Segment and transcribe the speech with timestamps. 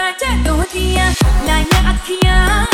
[0.00, 1.10] ਦੀਆਂ ਝੱਡੋਦੀਆਂ
[1.46, 2.69] ਲਾਈਆਂ ਅੱਖੀਆਂ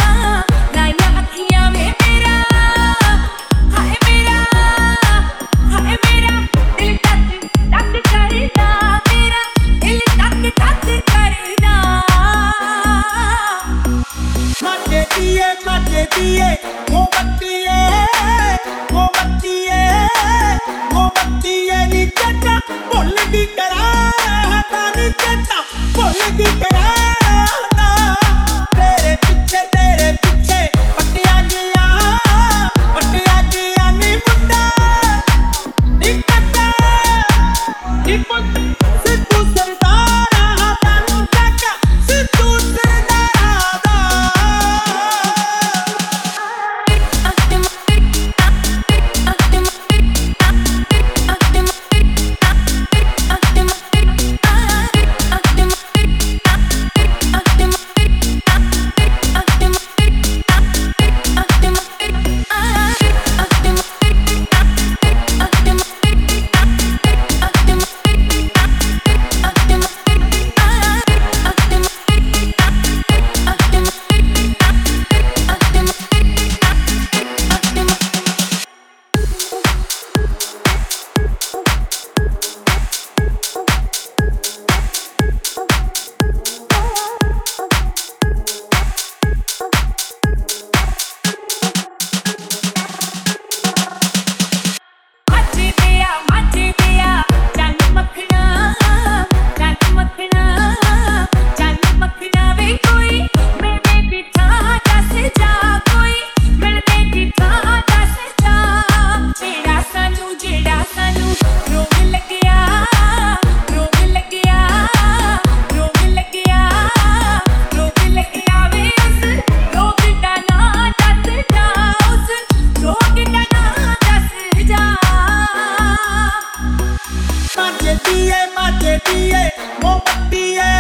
[129.82, 130.75] More yeah, yeah.